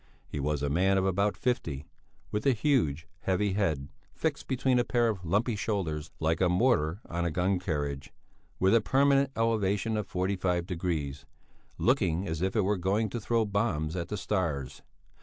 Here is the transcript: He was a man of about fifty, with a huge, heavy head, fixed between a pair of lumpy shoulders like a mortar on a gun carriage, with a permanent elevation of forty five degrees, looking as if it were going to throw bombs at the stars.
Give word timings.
He 0.27 0.39
was 0.39 0.63
a 0.63 0.67
man 0.71 0.97
of 0.97 1.05
about 1.05 1.37
fifty, 1.37 1.85
with 2.31 2.47
a 2.47 2.53
huge, 2.53 3.07
heavy 3.19 3.53
head, 3.53 3.87
fixed 4.15 4.47
between 4.47 4.79
a 4.79 4.83
pair 4.83 5.07
of 5.09 5.23
lumpy 5.23 5.55
shoulders 5.55 6.09
like 6.19 6.41
a 6.41 6.49
mortar 6.49 6.99
on 7.05 7.23
a 7.23 7.29
gun 7.29 7.59
carriage, 7.59 8.11
with 8.59 8.73
a 8.73 8.81
permanent 8.81 9.29
elevation 9.37 9.95
of 9.97 10.07
forty 10.07 10.35
five 10.35 10.65
degrees, 10.65 11.27
looking 11.77 12.27
as 12.27 12.41
if 12.41 12.55
it 12.55 12.61
were 12.61 12.77
going 12.77 13.09
to 13.09 13.19
throw 13.21 13.45
bombs 13.45 13.95
at 13.95 14.07
the 14.07 14.17
stars. 14.17 14.81